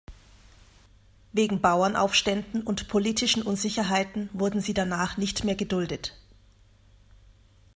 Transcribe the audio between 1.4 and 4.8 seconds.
Bauernaufständen und politischen Unsicherheiten wurden sie